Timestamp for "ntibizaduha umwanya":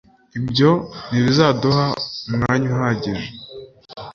1.09-2.65